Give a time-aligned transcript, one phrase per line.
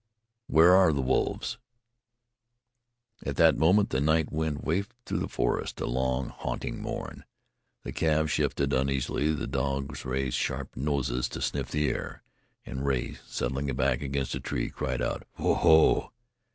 [0.47, 1.59] Where are the wolves?"
[3.23, 7.23] At that moment the night wind wafted through the forest a long, haunting mourn.
[7.83, 12.23] The calves shifted uneasily; the dogs raised sharp noses to sniff the air,
[12.65, 15.53] and Rea, settling back against a tree, cried out: "Ho!
[15.53, 16.11] Ho!"